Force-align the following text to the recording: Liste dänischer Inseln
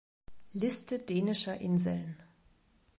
Liste 0.55 0.97
dänischer 0.97 1.61
Inseln 1.61 2.17